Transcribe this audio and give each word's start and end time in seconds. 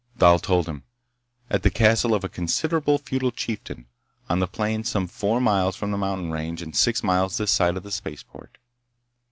Thal 0.17 0.39
told 0.39 0.67
him. 0.67 0.81
At 1.51 1.61
the 1.61 1.69
castle 1.69 2.15
of 2.15 2.23
a 2.23 2.27
considerable 2.27 2.97
feudal 2.97 3.29
chieftain, 3.31 3.85
on 4.31 4.39
the 4.39 4.47
plain 4.47 4.83
some 4.83 5.05
four 5.05 5.39
miles 5.39 5.75
from 5.75 5.91
the 5.91 5.97
mountain 5.99 6.31
range 6.31 6.63
and 6.63 6.75
six 6.75 7.03
miles 7.03 7.37
this 7.37 7.51
side 7.51 7.77
of 7.77 7.83
the 7.83 7.91
spaceport. 7.91 8.57